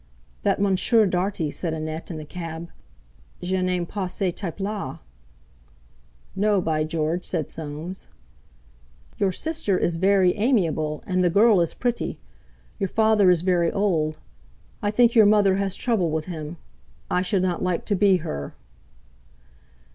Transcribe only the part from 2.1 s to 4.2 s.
the cab, "je n'aime pas